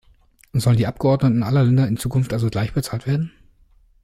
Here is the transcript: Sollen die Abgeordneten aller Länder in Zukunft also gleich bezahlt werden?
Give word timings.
Sollen 0.53 0.77
die 0.77 0.87
Abgeordneten 0.87 1.43
aller 1.43 1.63
Länder 1.63 1.87
in 1.87 1.95
Zukunft 1.95 2.33
also 2.33 2.49
gleich 2.49 2.73
bezahlt 2.73 3.05
werden? 3.05 3.31